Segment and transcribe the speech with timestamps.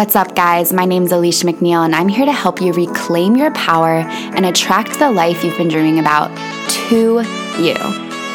[0.00, 0.72] What's up, guys?
[0.72, 4.46] My name is Alicia McNeil, and I'm here to help you reclaim your power and
[4.46, 6.34] attract the life you've been dreaming about
[6.88, 7.20] to
[7.62, 7.74] you.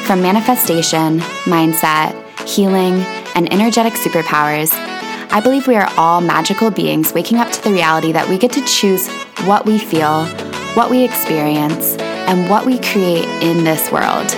[0.05, 2.13] From manifestation, mindset,
[2.47, 2.99] healing,
[3.33, 4.71] and energetic superpowers,
[5.31, 8.51] I believe we are all magical beings waking up to the reality that we get
[8.51, 9.09] to choose
[9.45, 10.27] what we feel,
[10.75, 14.29] what we experience, and what we create in this world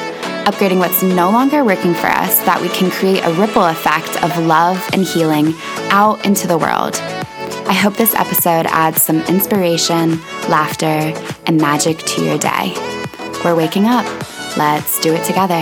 [0.47, 4.45] upgrading what's no longer working for us, that we can create a ripple effect of
[4.45, 5.53] love and healing
[5.91, 6.95] out into the world.
[7.69, 11.13] I hope this episode adds some inspiration, laughter,
[11.45, 12.73] and magic to your day.
[13.43, 14.05] We're waking up.
[14.55, 15.61] Let's do it together.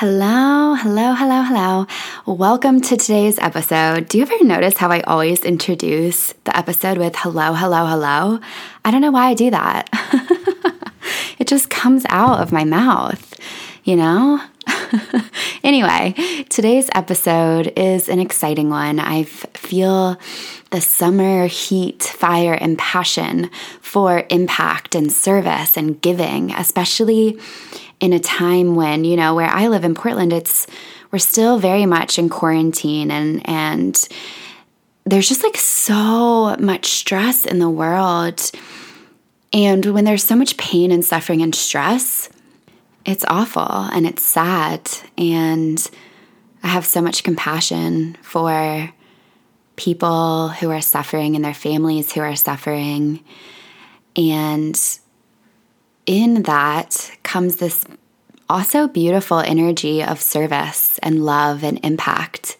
[0.00, 1.86] Hello, hello, hello, hello.
[2.26, 4.08] Welcome to today's episode.
[4.08, 8.38] Do you ever notice how I always introduce the episode with hello, hello, hello?
[8.84, 9.88] I don't know why I do that.
[11.38, 13.34] it just comes out of my mouth,
[13.88, 14.38] you know?
[15.64, 16.12] anyway,
[16.50, 19.00] today's episode is an exciting one.
[19.00, 20.20] I feel
[20.70, 23.48] the summer heat, fire, and passion
[23.80, 27.40] for impact and service and giving, especially
[27.98, 30.66] in a time when, you know, where I live in Portland, it's
[31.10, 34.06] we're still very much in quarantine and and
[35.06, 38.50] there's just like so much stress in the world.
[39.54, 42.28] And when there's so much pain and suffering and stress,
[43.08, 44.90] it's awful and it's sad.
[45.16, 45.90] And
[46.62, 48.92] I have so much compassion for
[49.76, 53.24] people who are suffering and their families who are suffering.
[54.14, 54.78] And
[56.04, 57.86] in that comes this
[58.50, 62.58] also beautiful energy of service and love and impact.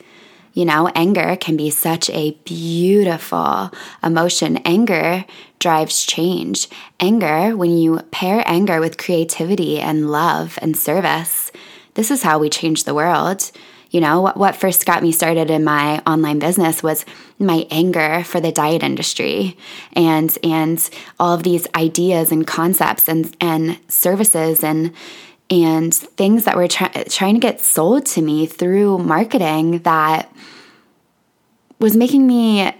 [0.58, 3.70] You know, anger can be such a beautiful
[4.02, 4.56] emotion.
[4.64, 5.24] Anger
[5.60, 6.66] drives change.
[6.98, 11.52] Anger, when you pair anger with creativity and love and service,
[11.94, 13.52] this is how we change the world.
[13.92, 17.06] You know, what, what first got me started in my online business was
[17.38, 19.56] my anger for the diet industry
[19.92, 24.92] and and all of these ideas and concepts and and services and
[25.50, 30.32] and things that were try- trying to get sold to me through marketing that
[31.78, 32.72] was making me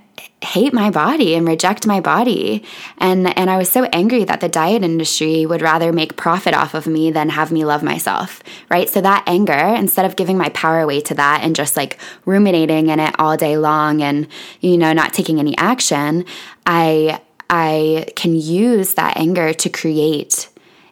[0.43, 2.63] hate my body and reject my body.
[2.99, 6.75] And and I was so angry that the diet industry would rather make profit off
[6.75, 8.89] of me than have me love myself right?
[8.89, 12.89] So that anger instead of giving my power away to that and just like ruminating
[12.89, 14.29] in it all day long and
[14.61, 16.25] you know not taking any action
[16.67, 20.48] I I can use that anger to create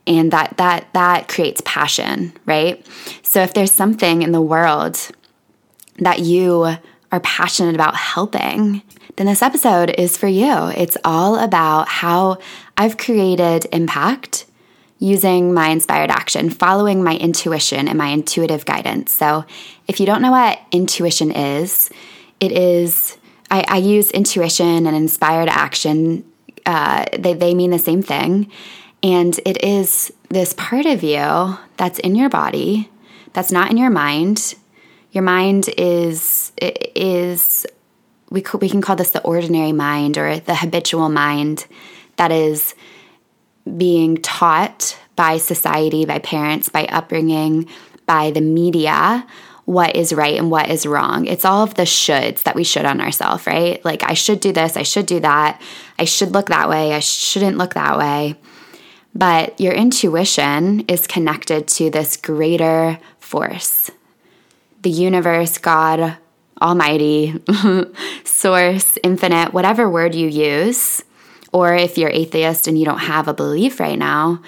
[0.07, 2.85] and that that that creates passion right?
[3.23, 4.99] So if there's something in the world
[5.99, 6.77] that you
[7.13, 8.83] are passionate about helping
[9.17, 10.69] then this episode is for you.
[10.77, 12.39] It's all about how
[12.77, 14.47] i've created impact
[14.99, 19.13] using my inspired action following my intuition and my intuitive guidance.
[19.13, 19.45] So
[19.87, 21.91] if you don't know what intuition is
[22.41, 23.17] it is
[23.51, 26.25] i, I use intuition and inspired action
[26.65, 28.51] uh, they, they mean the same thing
[29.03, 32.91] and it is this part of you that's in your body,
[33.33, 34.55] that's not in your mind.
[35.13, 37.67] Your mind is is
[38.31, 41.67] we we can call this the ordinary mind or the habitual mind
[42.17, 42.75] that is
[43.77, 47.69] being taught by society, by parents, by upbringing,
[48.07, 49.27] by the media
[49.67, 51.27] what is right and what is wrong.
[51.27, 53.85] It's all of the shoulds that we should on ourselves, right?
[53.85, 55.61] Like, I should do this, I should do that,
[55.99, 58.37] I should look that way, I shouldn't look that way.
[59.17, 63.91] But your intuition is connected to this greater force
[64.83, 66.17] the universe, God,
[66.63, 67.43] Almighty,
[68.25, 71.03] Source, Infinite, whatever word you use.
[71.53, 74.43] Or if you're atheist and you don't have a belief right now,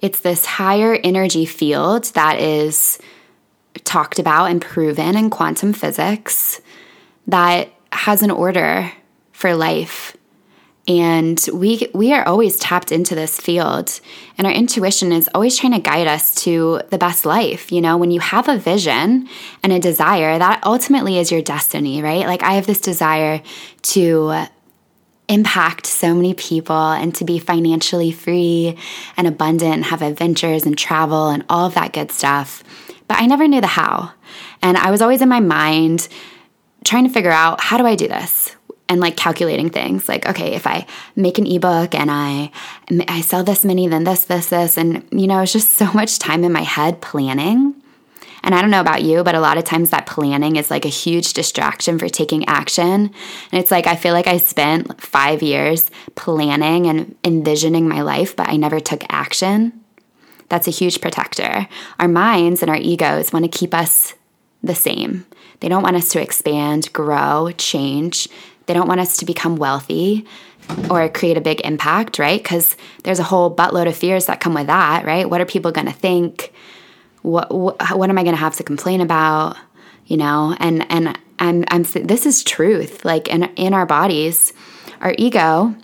[0.00, 3.00] it's this higher energy field that is
[3.84, 6.62] talked about and proven in quantum physics
[7.26, 8.92] that has an order
[9.32, 10.16] for life
[10.88, 14.00] and we we are always tapped into this field.
[14.36, 17.96] And our intuition is always trying to guide us to the best life you know?
[17.96, 19.28] When you have a vision
[19.62, 22.26] and a desire that ultimately is your destiny right?
[22.26, 23.42] Like i have this desire
[23.82, 24.46] to
[25.28, 28.76] impact so many people and to be financially free
[29.16, 32.64] and abundant and have adventures and travel and all of that good stuff.
[33.06, 34.12] But i never knew the how.
[34.62, 36.08] And i was always in my mind
[36.84, 38.56] trying to figure out how do i do this
[38.92, 40.86] and like calculating things like okay if i
[41.16, 42.50] make an ebook and i
[43.08, 46.18] i sell this many then this this this and you know it's just so much
[46.18, 47.74] time in my head planning
[48.44, 50.84] and i don't know about you but a lot of times that planning is like
[50.84, 53.10] a huge distraction for taking action
[53.50, 58.36] and it's like i feel like i spent 5 years planning and envisioning my life
[58.36, 59.72] but i never took action
[60.52, 61.66] That's a huge protector.
[61.98, 64.12] Our minds and our egos want to keep us
[64.62, 65.24] the same.
[65.60, 68.28] They don't want us to expand, grow, change.
[68.72, 70.24] They don't want us to become wealthy
[70.88, 72.42] or create a big impact, right?
[72.42, 72.74] Because
[73.04, 75.28] there's a whole buttload of fears that come with that, right?
[75.28, 76.54] What are people going to think?
[77.20, 79.58] What, what what am I going to have to complain about?
[80.06, 83.04] You know, and and I'm I'm this is truth.
[83.04, 84.54] Like in in our bodies,
[85.02, 85.74] our ego,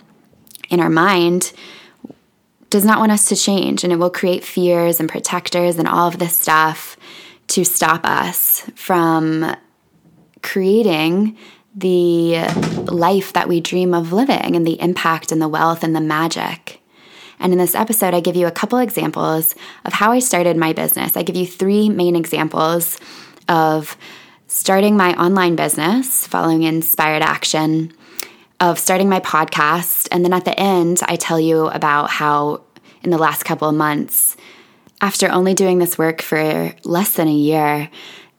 [0.71, 1.53] in our mind,
[2.71, 6.07] does not want us to change, and it will create fears and protectors and all
[6.07, 6.97] of this stuff
[7.49, 9.55] to stop us from
[10.41, 11.37] creating
[11.75, 12.39] the
[12.91, 16.81] life that we dream of living and the impact and the wealth and the magic.
[17.39, 19.55] And in this episode, I give you a couple examples
[19.85, 21.15] of how I started my business.
[21.15, 22.99] I give you three main examples
[23.47, 23.97] of
[24.47, 27.93] starting my online business, following inspired action,
[28.59, 30.09] of starting my podcast.
[30.11, 32.61] And then at the end, I tell you about how
[33.03, 34.35] in the last couple of months,
[35.01, 37.89] after only doing this work for less than a year,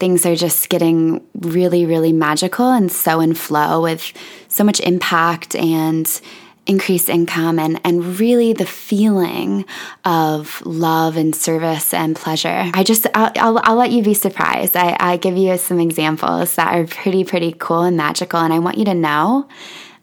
[0.01, 4.13] things are just getting really, really magical and so in flow with
[4.49, 6.21] so much impact and
[6.67, 9.65] increased income and, and really the feeling
[10.05, 12.71] of love and service and pleasure.
[12.75, 14.77] I just, I'll, I'll, I'll let you be surprised.
[14.77, 18.41] I, I give you some examples that are pretty, pretty cool and magical.
[18.41, 19.49] And I want you to know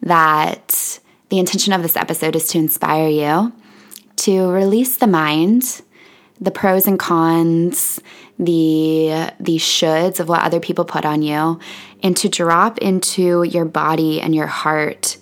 [0.02, 1.00] that
[1.30, 3.54] the intention of this episode is to inspire you
[4.18, 5.82] to release the mind,
[6.40, 8.00] the pros and cons,
[8.40, 11.60] the the shoulds of what other people put on you
[12.04, 15.18] and to drop into your body and your heart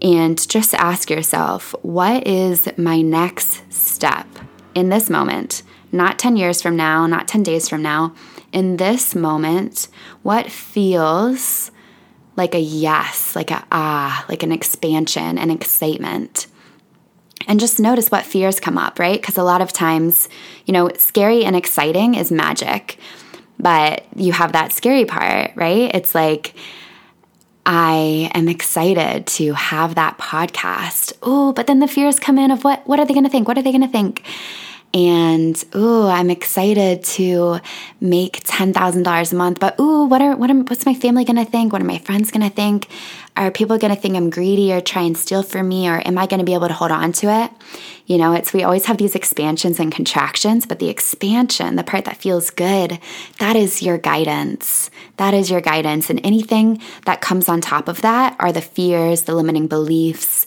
[0.00, 4.26] and just ask yourself what is my next step
[4.74, 5.62] in this moment?
[5.90, 8.14] Not 10 years from now not 10 days from now.
[8.52, 9.88] In this moment
[10.22, 11.70] what feels
[12.36, 16.46] like a yes like a ah like an expansion and excitement
[17.46, 19.20] and just notice what fears come up, right?
[19.20, 20.28] Because a lot of times,
[20.64, 22.98] you know, scary and exciting is magic,
[23.58, 25.94] but you have that scary part, right?
[25.94, 26.54] It's like,
[27.64, 31.12] I am excited to have that podcast.
[31.22, 33.48] Oh, but then the fears come in of what what are they going to think?
[33.48, 34.22] What are they going to think?
[34.96, 37.60] And ooh, I'm excited to
[38.00, 39.60] make ten thousand dollars a month.
[39.60, 41.70] But ooh, what are what am what's my family gonna think?
[41.70, 42.88] What are my friends gonna think?
[43.36, 46.26] Are people gonna think I'm greedy or try and steal from me, or am I
[46.26, 47.50] gonna be able to hold on to it?
[48.06, 52.06] You know, it's we always have these expansions and contractions, but the expansion, the part
[52.06, 52.98] that feels good,
[53.38, 54.90] that is your guidance.
[55.18, 59.24] That is your guidance, and anything that comes on top of that are the fears,
[59.24, 60.46] the limiting beliefs,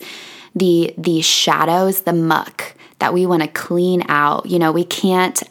[0.56, 4.46] the the shadows, the muck that we want to clean out.
[4.46, 5.42] You know, we can't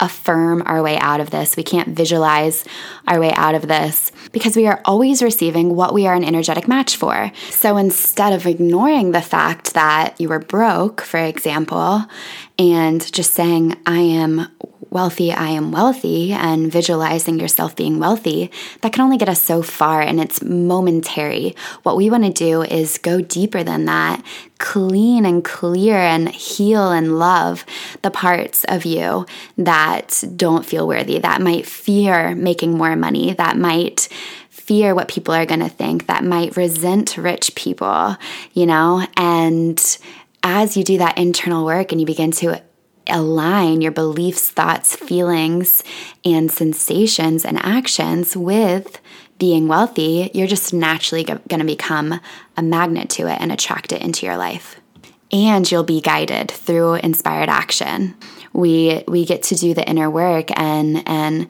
[0.00, 1.56] affirm our way out of this.
[1.56, 2.64] We can't visualize
[3.06, 6.68] our way out of this because we are always receiving what we are an energetic
[6.68, 7.32] match for.
[7.50, 12.04] So instead of ignoring the fact that you were broke, for example,
[12.58, 14.48] and just saying, I am
[14.92, 18.50] wealthy, I am wealthy, and visualizing yourself being wealthy,
[18.82, 21.56] that can only get us so far and it's momentary.
[21.82, 24.22] What we want to do is go deeper than that,
[24.58, 27.64] clean and clear and heal and love
[28.02, 29.26] the parts of you
[29.58, 34.08] that don't feel worthy, that might fear making more money, that might
[34.50, 38.16] fear what people are going to think, that might resent rich people,
[38.52, 39.04] you know?
[39.16, 39.98] And
[40.42, 42.62] as you do that internal work and you begin to
[43.06, 45.82] align your beliefs, thoughts, feelings,
[46.24, 49.00] and sensations and actions with
[49.38, 52.20] being wealthy, you're just naturally going to become
[52.56, 54.80] a magnet to it and attract it into your life.
[55.32, 58.14] And you'll be guided through inspired action.
[58.52, 61.48] We we get to do the inner work and and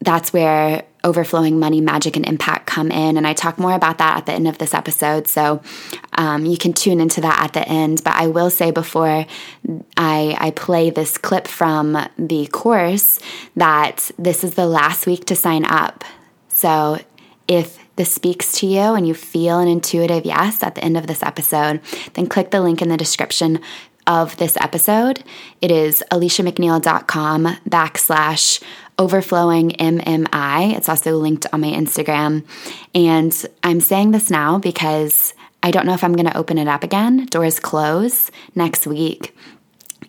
[0.00, 3.16] that's where overflowing money, magic, and impact come in.
[3.16, 5.26] And I talk more about that at the end of this episode.
[5.26, 5.62] So
[6.22, 8.04] um, you can tune into that at the end.
[8.04, 9.26] But I will say before
[9.96, 13.18] I, I play this clip from the course
[13.56, 16.04] that this is the last week to sign up.
[16.48, 17.00] So
[17.48, 21.08] if this speaks to you and you feel an intuitive yes at the end of
[21.08, 21.80] this episode,
[22.14, 23.58] then click the link in the description
[24.06, 25.24] of this episode.
[25.60, 28.62] It is aliciamcneil.com backslash
[28.96, 30.76] overflowing MMI.
[30.76, 32.44] It's also linked on my Instagram.
[32.94, 36.68] And I'm saying this now because I don't know if I'm going to open it
[36.68, 37.26] up again.
[37.26, 39.34] Doors close next week.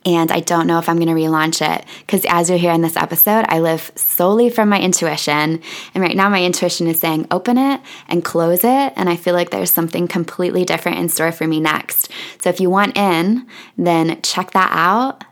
[0.06, 2.82] And I don't know if I'm going to relaunch it because, as you hear in
[2.82, 5.62] this episode, I live solely from my intuition.
[5.94, 7.80] And right now, my intuition is saying open it
[8.10, 8.94] and close it.
[8.96, 12.12] And I feel like there's something completely different in store for me next.
[12.42, 15.24] So, if you want in, then check that out.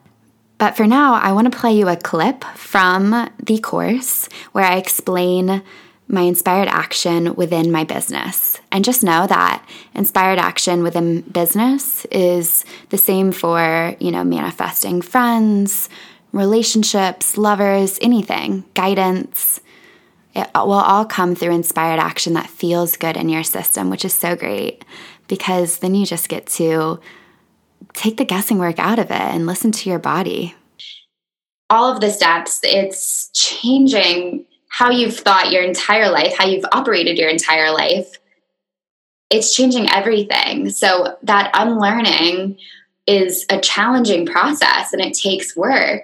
[0.58, 4.78] But for now, I want to play you a clip from the course where I
[4.78, 5.64] explain
[6.12, 8.60] my inspired action within my business.
[8.72, 9.66] And just know that
[9.96, 15.90] inspired action within business is the same for, you know, manifesting friends,
[16.34, 19.62] relationships, lovers, anything, guidance.
[20.36, 24.14] It will all come through inspired action that feels good in your system, which is
[24.14, 24.84] so great
[25.28, 27.00] because then you just get to
[27.94, 30.56] take the guessing work out of it and listen to your body.
[31.70, 37.18] All of the steps, it's changing how you've thought your entire life, how you've operated
[37.18, 38.08] your entire life.
[39.30, 40.70] It's changing everything.
[40.70, 42.58] So that unlearning
[43.06, 46.04] is a challenging process and it takes work.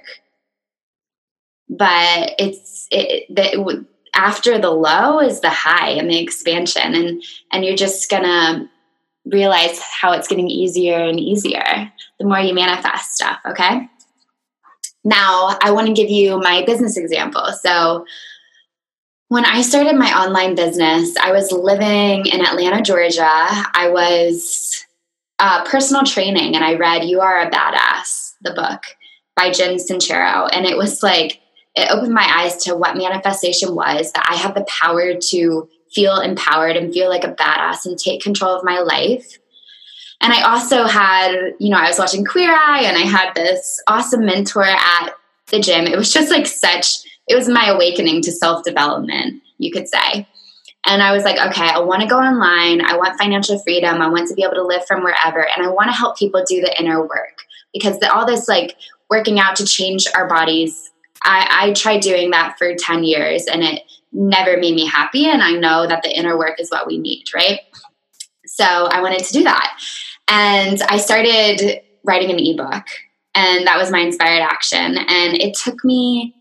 [1.70, 7.64] But it's it, it, after the low is the high and the expansion and and
[7.64, 8.70] you're just gonna
[9.26, 13.90] realize how it's getting easier and easier the more you manifest stuff okay
[15.04, 18.06] now i want to give you my business example so
[19.30, 23.26] when I started my online business, I was living in Atlanta, Georgia.
[23.26, 24.86] I was
[25.40, 28.84] uh, personal training and I read You Are a Badass, the book
[29.36, 30.50] by Jen Sincero.
[30.52, 31.42] And it was like,
[31.76, 36.20] it opened my eyes to what manifestation was that I have the power to feel
[36.20, 39.38] empowered and feel like a badass and take control of my life.
[40.22, 43.82] And I also had, you know, I was watching Queer Eye and I had this
[43.88, 45.12] awesome mentor at
[45.48, 45.86] the gym.
[45.86, 50.28] It was just like such it was my awakening to self development, you could say.
[50.86, 52.82] And I was like, okay, I want to go online.
[52.82, 54.02] I want financial freedom.
[54.02, 55.46] I want to be able to live from wherever.
[55.46, 57.44] And I want to help people do the inner work
[57.74, 58.78] because the, all this like
[59.10, 60.92] working out to change our bodies,
[61.24, 63.82] I, I tried doing that for 10 years and it
[64.14, 65.26] never made me happy.
[65.26, 67.60] And I know that the inner work is what we need, right?
[68.46, 69.78] So I wanted to do that.
[70.30, 72.86] And I started writing an ebook,
[73.36, 74.98] and that was my inspired action.
[74.98, 76.34] And it took me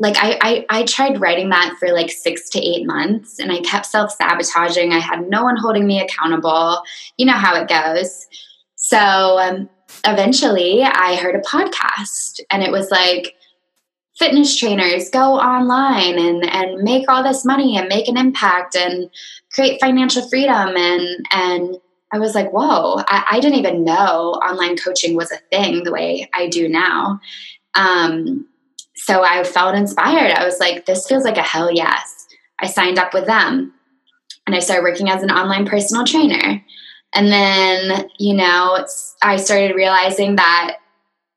[0.00, 3.60] like I, I, I tried writing that for like six to eight months and i
[3.60, 4.92] kept self-sabotaging.
[4.92, 6.82] I had no one holding me accountable.
[7.18, 8.26] You know how it goes.
[8.76, 9.68] So um,
[10.06, 13.34] eventually i heard a podcast and it was like
[14.18, 19.10] fitness trainers go online and and make all this money and make an impact and
[19.52, 20.76] create financial freedom.
[20.76, 21.76] And and
[22.12, 25.92] i was like whoa i, I didn't even know online coaching was a thing the
[25.92, 27.20] way i do now.
[27.74, 28.46] Um,
[29.10, 30.30] so I felt inspired.
[30.30, 32.28] I was like, this feels like a hell yes.
[32.60, 33.74] I signed up with them
[34.46, 36.64] and I started working as an online personal trainer.
[37.12, 38.86] And then, you know,
[39.20, 40.76] I started realizing that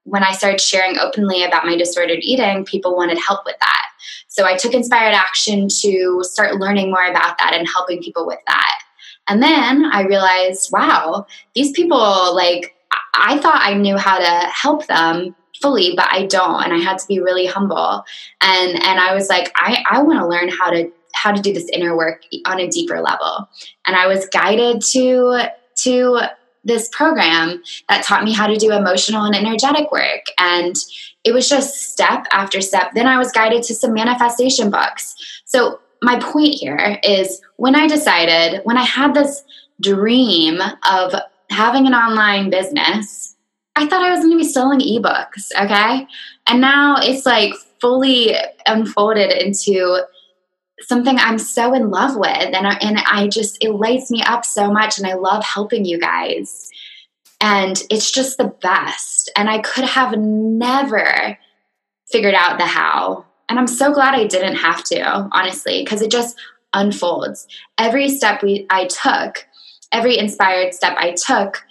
[0.04, 3.86] when I started sharing openly about my disordered eating, people wanted help with that.
[4.28, 8.40] So I took inspired action to start learning more about that and helping people with
[8.46, 8.80] that.
[9.28, 11.26] And then I realized, wow,
[11.56, 12.76] these people, like,
[13.16, 16.64] I thought I knew how to help them fully, but I don't.
[16.64, 18.04] And I had to be really humble.
[18.42, 21.54] And and I was like, I, I want to learn how to how to do
[21.54, 23.50] this inner work on a deeper level.
[23.88, 25.48] And I was guided to
[25.84, 26.20] to
[26.66, 30.26] this program that taught me how to do emotional and energetic work.
[30.38, 30.76] And
[31.24, 32.92] it was just step after step.
[32.94, 35.16] Then I was guided to some manifestation books.
[35.46, 39.44] So my point here is when I decided, when I had this
[39.82, 41.14] dream of
[41.50, 43.33] having an online business,
[43.76, 46.08] I thought I was going to be selling ebooks, okay?
[46.48, 50.04] And now it's like fully unfolded into
[50.82, 54.46] something I'm so in love with and I, and I just it lights me up
[54.46, 56.70] so much and I love helping you guys.
[57.42, 59.32] And it's just the best.
[59.36, 61.38] And I could have never
[62.10, 63.26] figured out the how.
[63.50, 66.38] And I'm so glad I didn't have to, honestly, because it just
[66.74, 67.48] unfolds.
[67.78, 69.46] Every step we I took,
[69.92, 71.64] every inspired step I took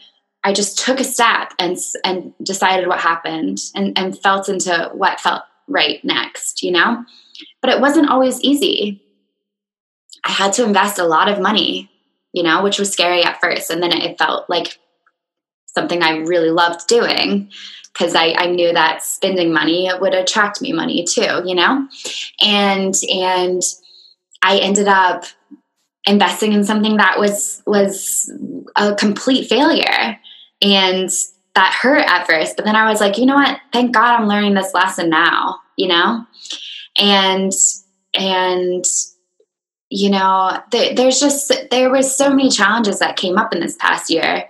[0.44, 5.20] I just took a step and and decided what happened and and felt into what
[5.20, 7.04] felt right next, you know?
[7.61, 9.02] But it wasn't always easy.
[10.25, 11.90] I had to invest a lot of money,
[12.32, 13.70] you know, which was scary at first.
[13.70, 14.78] And then it felt like
[15.66, 17.50] something I really loved doing
[17.92, 21.87] because I, I knew that spending money would attract me money too, you know?
[22.40, 23.62] And and
[24.42, 25.25] I ended up
[26.04, 28.30] investing in something that was was
[28.75, 30.18] a complete failure
[30.62, 31.11] and
[31.54, 32.57] that hurt at first.
[32.57, 33.61] But then I was like, you know what?
[33.73, 36.25] Thank God I'm learning this lesson now, you know?
[36.97, 37.52] And,
[38.14, 38.85] and,
[39.90, 43.76] you know, th- there's just, there was so many challenges that came up in this
[43.76, 44.49] past year.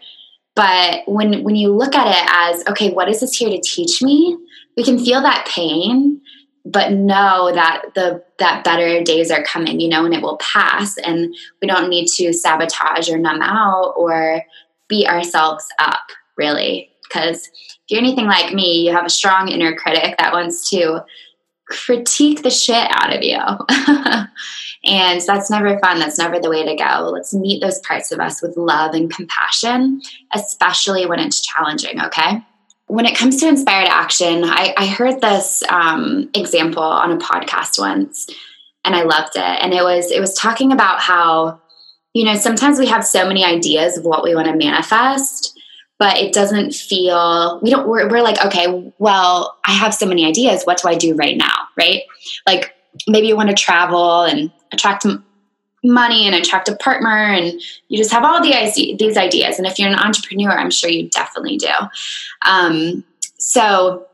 [0.54, 4.02] But when, when you look at it as, okay, what is this here to teach
[4.02, 4.38] me?
[4.76, 6.20] We can feel that pain,
[6.64, 10.96] but know that the that better days are coming, you know, and it will pass
[10.98, 14.42] and we don't need to sabotage or numb out or
[14.92, 16.02] beat ourselves up,
[16.36, 16.90] really.
[17.02, 21.02] Because if you're anything like me, you have a strong inner critic that wants to
[21.66, 23.38] critique the shit out of you.
[24.84, 25.98] and that's never fun.
[25.98, 27.10] That's never the way to go.
[27.10, 30.02] Let's meet those parts of us with love and compassion,
[30.34, 32.42] especially when it's challenging, okay?
[32.92, 37.78] when it comes to inspired action, I, I heard this um, example on a podcast
[37.78, 38.28] once,
[38.84, 39.40] and I loved it.
[39.40, 41.61] And it was it was talking about how
[42.14, 45.58] you know sometimes we have so many ideas of what we want to manifest,
[45.98, 50.26] but it doesn't feel we don't we're, we're like okay, well I have so many
[50.26, 50.64] ideas.
[50.64, 51.54] What do I do right now?
[51.76, 52.02] Right?
[52.46, 52.74] Like
[53.06, 55.06] maybe you want to travel and attract
[55.84, 59.78] money and attract a partner and you just have all the these ideas and if
[59.78, 61.72] you're an entrepreneur i'm sure you definitely do
[62.46, 63.02] um,
[63.38, 64.06] so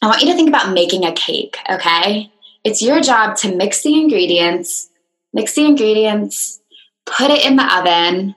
[0.00, 2.30] i want you to think about making a cake okay
[2.64, 4.88] it's your job to mix the ingredients
[5.34, 6.60] mix the ingredients
[7.06, 8.34] put it in the oven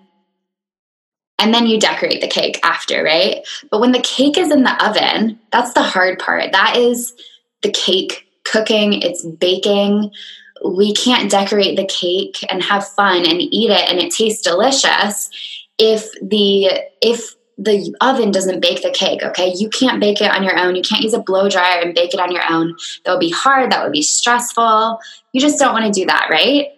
[1.38, 3.46] and then you decorate the cake after right?
[3.70, 6.52] But when the cake is in the oven that's the hard part.
[6.52, 7.14] That is
[7.62, 10.12] the cake cooking it's baking.
[10.64, 15.30] We can't decorate the cake and have fun and eat it and it tastes delicious
[15.78, 19.54] if the if the oven doesn't bake the cake okay?
[19.56, 20.76] You can't bake it on your own.
[20.76, 22.76] You can't use a blow dryer and bake it on your own.
[23.04, 23.72] That would be hard.
[23.72, 25.00] That would be stressful.
[25.32, 26.75] You just don't want to do that right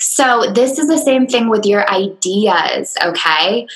[0.00, 3.66] so this is the same thing with your ideas okay?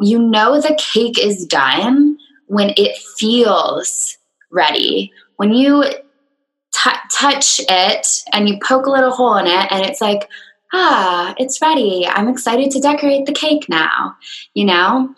[0.00, 2.16] You know the cake is done
[2.46, 4.16] when it feels
[4.50, 5.12] ready.
[5.36, 10.00] When you t- touch it and you poke a little hole in it and it's
[10.00, 10.28] like
[10.72, 12.06] ah it's ready.
[12.06, 14.16] I'm excited to decorate the cake now
[14.54, 15.14] you know?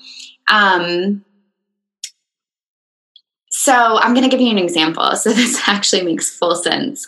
[0.51, 1.25] Um,
[3.51, 5.11] so i'm going to give you an example.
[5.17, 7.07] So this actually makes full sense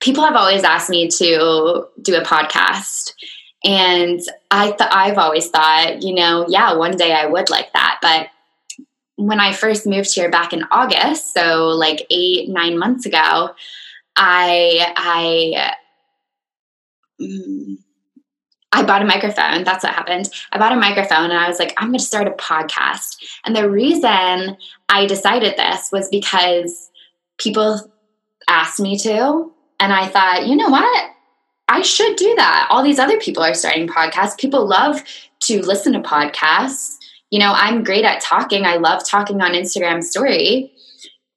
[0.00, 3.12] people have always asked me to do a podcast
[3.64, 7.98] and i th- i've always thought you know yeah one day i would like that
[8.00, 8.28] but
[9.20, 13.50] when I first moved here back in August, so like eight, nine months ago,
[14.16, 15.72] I I
[17.20, 17.76] mm,
[18.72, 19.64] I bought a microphone.
[19.64, 20.30] That's what happened.
[20.52, 23.16] I bought a microphone and I was like, I'm going to start a podcast.
[23.44, 24.56] And the reason
[24.88, 26.90] I decided this was because
[27.36, 27.92] people
[28.48, 29.52] asked me to.
[29.80, 31.10] And I thought, you know what?
[31.68, 32.68] I should do that.
[32.70, 34.38] All these other people are starting podcasts.
[34.38, 35.02] People love
[35.40, 38.66] to listen to podcasts you know, I'm great at talking.
[38.66, 40.72] I love talking on Instagram story.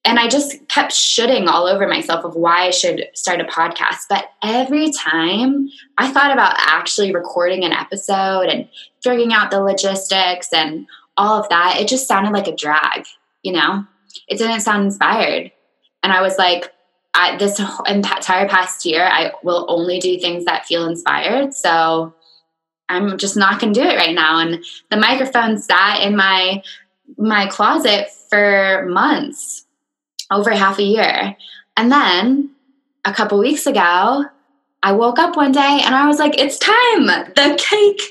[0.06, 4.08] And I just kept shooting all over myself of why I should start a podcast.
[4.10, 8.67] But every time I thought about actually recording an episode and
[9.01, 13.06] figuring out the logistics and all of that, it just sounded like a drag,
[13.43, 13.86] you know?
[14.27, 15.51] It didn't sound inspired.
[16.01, 16.73] And I was like,
[17.13, 21.54] I, this entire past year, I will only do things that feel inspired.
[21.54, 22.15] So
[22.89, 24.39] I'm just not going to do it right now.
[24.39, 26.63] And the microphone sat in my
[27.17, 29.65] my closet for months,
[30.32, 31.36] over half a year.
[31.78, 32.52] And then
[33.06, 34.26] a couple weeks ago,
[34.82, 37.06] I woke up one day and I was like, it's time.
[37.36, 38.02] The cake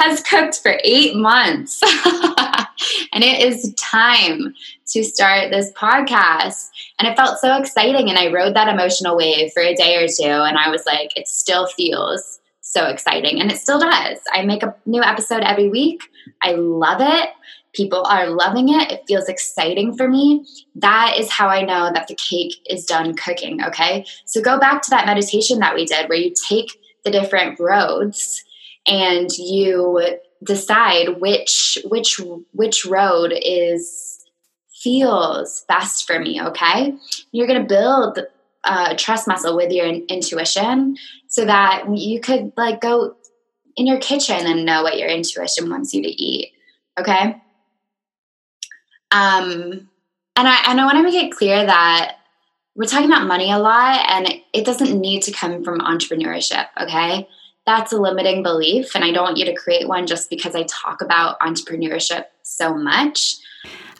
[0.00, 1.80] has cooked for eight months.
[3.12, 4.54] and it is time
[4.88, 6.68] to start this podcast.
[6.98, 8.08] And it felt so exciting.
[8.08, 10.24] And I rode that emotional wave for a day or two.
[10.24, 13.40] And I was like, it still feels so exciting.
[13.40, 14.18] And it still does.
[14.32, 16.02] I make a new episode every week.
[16.42, 17.30] I love it.
[17.72, 18.90] People are loving it.
[18.90, 20.46] It feels exciting for me.
[20.74, 23.62] That is how I know that the cake is done cooking.
[23.62, 24.04] Okay.
[24.24, 28.44] So go back to that meditation that we did where you take the different roads
[28.86, 32.20] and you decide which which
[32.52, 34.24] which road is
[34.72, 36.94] feels best for me okay?
[37.32, 38.20] You're going to build
[38.64, 43.16] uh, trust muscle with your in- intuition so that you could like go
[43.76, 46.52] in your kitchen and know what your intuition wants you to eat
[46.98, 47.40] okay?
[49.10, 49.90] Um
[50.40, 52.16] and i and i want to make it clear that
[52.74, 56.66] we're talking about money a lot and it, it doesn't need to come from entrepreneurship
[56.80, 57.28] okay
[57.70, 60.64] that's a limiting belief and i don't want you to create one just because i
[60.64, 63.36] talk about entrepreneurship so much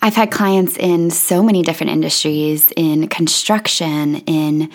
[0.02, 4.70] I've had clients in so many different industries in construction, in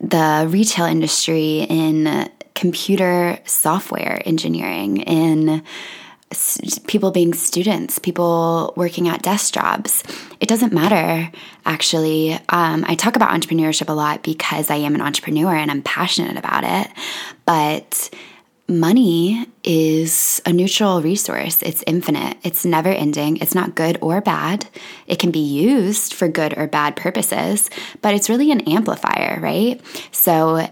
[0.00, 5.62] the retail industry, in computer software engineering, in
[6.88, 10.02] people being students, people working at desk jobs.
[10.40, 11.30] It doesn't matter,
[11.64, 12.32] actually.
[12.48, 16.36] Um, I talk about entrepreneurship a lot because I am an entrepreneur and I'm passionate
[16.36, 16.90] about it.
[17.44, 18.10] But
[18.68, 21.62] money is a neutral resource.
[21.62, 24.66] It's infinite, it's never ending, it's not good or bad.
[25.06, 27.70] It can be used for good or bad purposes,
[28.02, 29.80] but it's really an amplifier, right?
[30.10, 30.68] So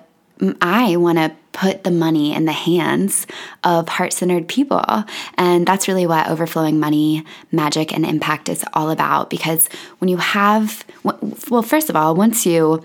[0.61, 3.29] I want to put the money in the hands
[3.63, 5.05] of heart centered people.
[5.39, 9.31] And that's really what overflowing money, magic, and impact is all about.
[9.31, 12.83] Because when you have, well, first of all, once you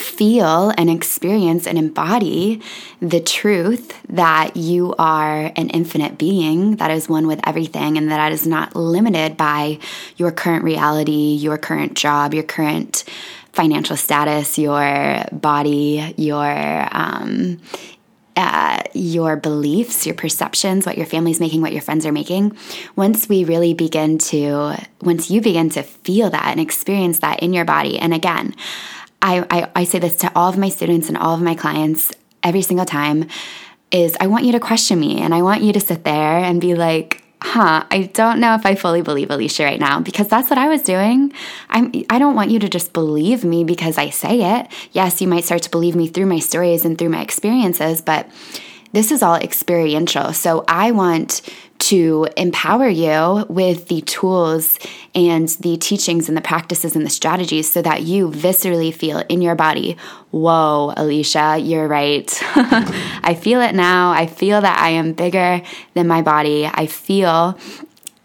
[0.00, 2.60] feel and experience and embody
[3.00, 8.32] the truth that you are an infinite being that is one with everything and that
[8.32, 9.78] is not limited by
[10.16, 13.04] your current reality, your current job, your current
[13.52, 17.58] financial status, your body, your um,
[18.36, 22.54] uh, your beliefs, your perceptions, what your family's making, what your friends are making,
[22.94, 27.54] once we really begin to, once you begin to feel that and experience that in
[27.54, 28.54] your body, and again,
[29.22, 32.12] I, I, I say this to all of my students and all of my clients
[32.42, 33.28] every single time
[33.90, 36.60] is I want you to question me and I want you to sit there and
[36.60, 40.50] be like, huh, I don't know if I fully believe Alicia right now because that's
[40.50, 41.32] what I was doing.
[41.68, 44.68] I'm I don't want you to just believe me because I say it.
[44.92, 48.28] Yes, you might start to believe me through my stories and through my experiences, but
[48.92, 50.32] this is all experiential.
[50.32, 51.42] So I want
[51.86, 54.76] to empower you with the tools
[55.14, 59.40] and the teachings and the practices and the strategies so that you viscerally feel in
[59.40, 59.96] your body,
[60.32, 62.28] whoa, Alicia, you're right.
[62.56, 64.10] I feel it now.
[64.10, 65.62] I feel that I am bigger
[65.94, 66.66] than my body.
[66.66, 67.56] I feel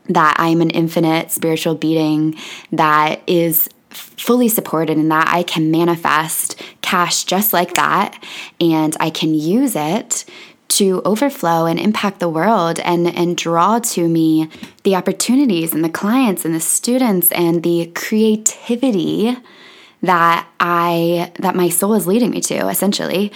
[0.09, 2.35] that I'm an infinite spiritual being
[2.71, 8.17] that is fully supported and that I can manifest cash just like that
[8.59, 10.25] and I can use it
[10.77, 14.49] to overflow and impact the world and, and draw to me
[14.83, 19.35] the opportunities and the clients and the students and the creativity
[20.01, 23.31] that I that my soul is leading me to essentially.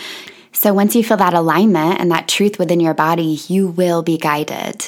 [0.52, 4.17] So once you feel that alignment and that truth within your body, you will be
[4.17, 4.86] guided.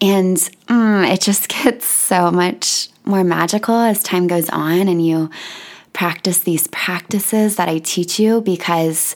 [0.00, 5.30] And mm, it just gets so much more magical as time goes on and you
[5.92, 9.14] practice these practices that I teach you because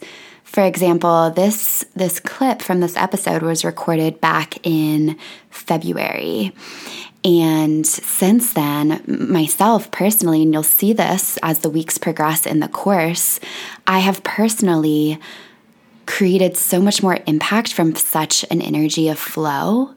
[0.49, 5.19] for example, this this clip from this episode was recorded back in
[5.51, 6.55] February.
[7.23, 12.69] And since then, myself personally, and you'll see this as the weeks progress in the
[12.69, 13.41] course,
[13.87, 15.21] I have personally
[16.07, 19.95] created so much more impact from such an energy of flow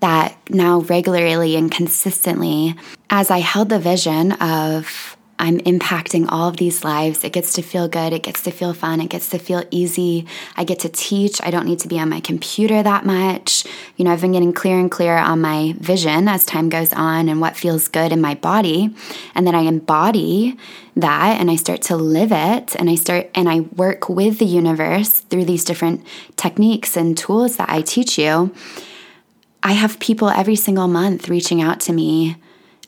[0.00, 2.74] that now regularly and consistently,
[3.10, 7.24] as I held the vision of I'm impacting all of these lives.
[7.24, 8.12] It gets to feel good.
[8.12, 9.00] It gets to feel fun.
[9.00, 10.26] It gets to feel easy.
[10.54, 11.40] I get to teach.
[11.42, 13.64] I don't need to be on my computer that much.
[13.96, 17.30] You know, I've been getting clearer and clearer on my vision as time goes on
[17.30, 18.94] and what feels good in my body.
[19.34, 20.58] And then I embody
[20.94, 24.44] that and I start to live it and I start and I work with the
[24.44, 26.04] universe through these different
[26.36, 28.54] techniques and tools that I teach you.
[29.62, 32.36] I have people every single month reaching out to me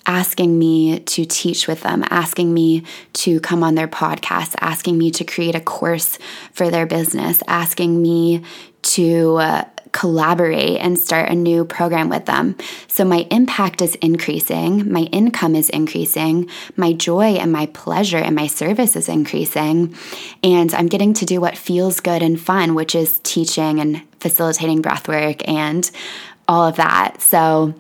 [0.07, 5.11] asking me to teach with them, asking me to come on their podcast, asking me
[5.13, 6.19] to create a course
[6.53, 8.43] for their business, asking me
[8.83, 12.57] to uh, collaborate and start a new program with them.
[12.89, 18.35] So my impact is increasing, my income is increasing, my joy and my pleasure and
[18.35, 19.95] my service is increasing,
[20.43, 24.83] and I'm getting to do what feels good and fun, which is teaching and facilitating
[24.83, 25.89] breathwork and
[26.49, 27.21] all of that.
[27.21, 27.75] So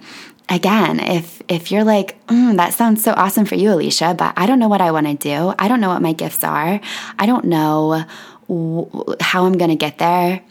[0.48, 4.46] again, if if you're like, mm, that sounds so awesome for you, Alicia, but I
[4.46, 5.54] don't know what I want to do.
[5.58, 6.80] I don't know what my gifts are.
[7.18, 8.04] I don't know
[8.48, 10.42] w- how I'm going to get there.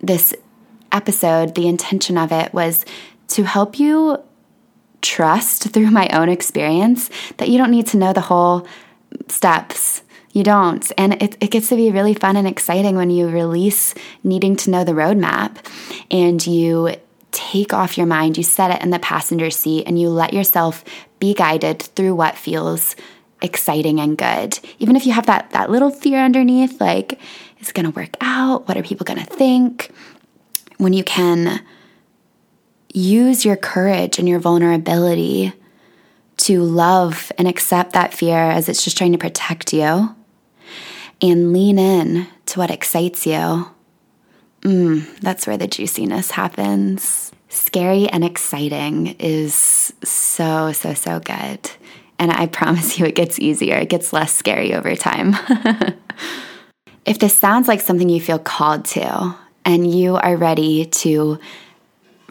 [0.00, 0.34] This
[0.90, 2.84] episode, the intention of it was
[3.28, 4.18] to help you
[5.00, 8.66] trust through my own experience that you don't need to know the whole
[9.28, 10.02] steps.
[10.32, 10.90] You don't.
[10.96, 14.70] And it, it gets to be really fun and exciting when you release needing to
[14.70, 15.58] know the roadmap
[16.10, 16.94] and you
[17.32, 20.84] take off your mind, you set it in the passenger seat, and you let yourself
[21.18, 22.94] be guided through what feels
[23.40, 24.58] exciting and good.
[24.78, 27.18] Even if you have that, that little fear underneath, like,
[27.58, 28.68] it's gonna work out?
[28.68, 29.90] What are people gonna think?
[30.78, 31.62] When you can
[32.92, 35.52] use your courage and your vulnerability
[36.38, 40.14] to love and accept that fear as it's just trying to protect you
[41.20, 43.68] and lean in to what excites you
[44.62, 47.32] Mm, that's where the juiciness happens.
[47.48, 51.70] Scary and exciting is so, so, so good.
[52.18, 53.76] And I promise you, it gets easier.
[53.76, 55.34] It gets less scary over time.
[57.04, 61.38] if this sounds like something you feel called to, and you are ready to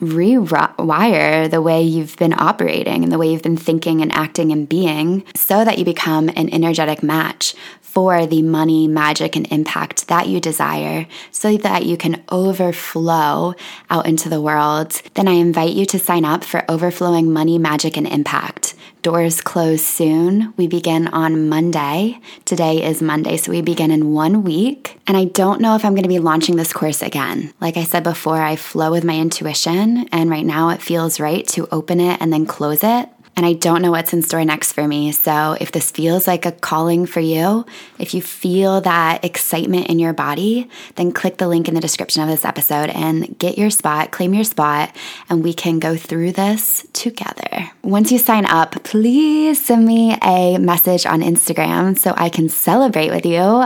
[0.02, 4.68] rewire the way you've been operating and the way you've been thinking and acting and
[4.68, 7.54] being so that you become an energetic match
[7.92, 13.54] for the money, magic, and impact that you desire so that you can overflow
[13.90, 17.98] out into the world, then I invite you to sign up for Overflowing Money, Magic,
[17.98, 18.76] and Impact.
[19.02, 20.54] Doors close soon.
[20.56, 22.22] We begin on Monday.
[22.46, 24.98] Today is Monday, so we begin in one week.
[25.06, 27.54] And I don't know if I'm going to be launching this course again.
[27.60, 31.46] Like I said before, I flow with my intuition, and right now it feels right
[31.50, 33.10] to open it and then close it.
[33.36, 35.12] And I don't know what's in store next for me.
[35.12, 37.66] So, if this feels like a calling for you,
[37.98, 42.22] if you feel that excitement in your body, then click the link in the description
[42.22, 44.96] of this episode and get your spot, claim your spot,
[45.30, 47.72] and we can go through this together.
[47.84, 53.12] Once you sign up, please send me a message on Instagram so I can celebrate
[53.12, 53.66] with you.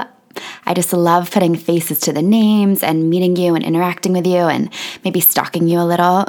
[0.65, 4.37] I just love putting faces to the names and meeting you and interacting with you
[4.37, 4.69] and
[5.03, 6.05] maybe stalking you a little.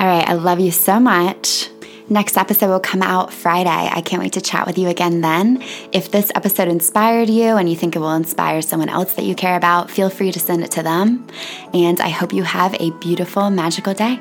[0.00, 1.68] All right, I love you so much.
[2.10, 3.68] Next episode will come out Friday.
[3.68, 5.62] I can't wait to chat with you again then.
[5.92, 9.34] If this episode inspired you and you think it will inspire someone else that you
[9.34, 11.26] care about, feel free to send it to them.
[11.74, 14.20] And I hope you have a beautiful, magical day.